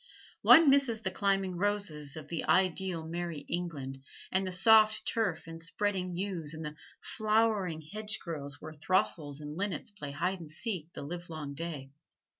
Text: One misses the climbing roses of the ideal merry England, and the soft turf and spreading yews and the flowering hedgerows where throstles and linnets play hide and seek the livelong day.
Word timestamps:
One 0.41 0.67
misses 0.71 1.01
the 1.01 1.11
climbing 1.11 1.57
roses 1.57 2.15
of 2.17 2.27
the 2.27 2.43
ideal 2.45 3.05
merry 3.07 3.41
England, 3.47 4.03
and 4.31 4.47
the 4.47 4.51
soft 4.51 5.05
turf 5.07 5.45
and 5.45 5.61
spreading 5.61 6.15
yews 6.15 6.55
and 6.55 6.65
the 6.65 6.75
flowering 6.99 7.83
hedgerows 7.83 8.59
where 8.59 8.73
throstles 8.73 9.41
and 9.41 9.55
linnets 9.55 9.91
play 9.91 10.09
hide 10.09 10.39
and 10.39 10.49
seek 10.49 10.91
the 10.93 11.03
livelong 11.03 11.53
day. 11.53 11.91